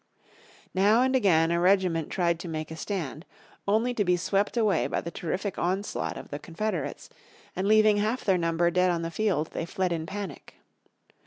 Now 0.73 1.03
and 1.03 1.15
again 1.15 1.51
a 1.51 1.59
regiment 1.59 2.09
tried 2.09 2.39
to 2.39 2.47
make 2.47 2.71
a 2.71 2.75
stand, 2.75 3.23
only 3.67 3.93
to 3.93 4.03
be 4.03 4.17
swept 4.17 4.57
away 4.57 4.87
by 4.87 4.99
the 4.99 5.11
terrific 5.11 5.59
onslaught 5.59 6.17
of 6.17 6.29
the 6.29 6.39
Confederates, 6.39 7.11
and 7.55 7.67
leaving 7.67 7.97
half 7.97 8.25
their 8.25 8.39
number 8.39 8.71
dead 8.71 8.89
on 8.89 9.03
the 9.03 9.11
field 9.11 9.51
they 9.51 9.63
fled 9.67 9.91
in 9.91 10.07
panic. 10.07 10.55